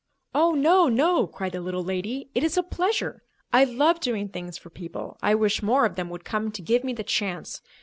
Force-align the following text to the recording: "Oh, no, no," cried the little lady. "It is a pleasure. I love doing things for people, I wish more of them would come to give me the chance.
"Oh, 0.33 0.53
no, 0.55 0.89
no," 0.89 1.27
cried 1.27 1.51
the 1.51 1.61
little 1.61 1.83
lady. 1.83 2.31
"It 2.33 2.43
is 2.43 2.57
a 2.57 2.63
pleasure. 2.63 3.21
I 3.53 3.65
love 3.65 3.99
doing 3.99 4.29
things 4.29 4.57
for 4.57 4.71
people, 4.71 5.15
I 5.21 5.35
wish 5.35 5.61
more 5.61 5.85
of 5.85 5.93
them 5.95 6.09
would 6.09 6.25
come 6.25 6.49
to 6.53 6.61
give 6.63 6.83
me 6.83 6.93
the 6.93 7.03
chance. 7.03 7.61